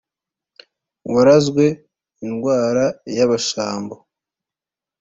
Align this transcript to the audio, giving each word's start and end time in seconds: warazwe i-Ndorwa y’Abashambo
warazwe 1.13 1.65
i-Ndorwa 2.23 2.85
y’Abashambo 3.17 3.95